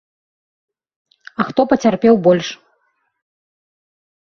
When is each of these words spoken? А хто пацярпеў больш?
А 1.39 1.47
хто 1.51 1.61
пацярпеў 1.75 2.15
больш? 2.31 2.47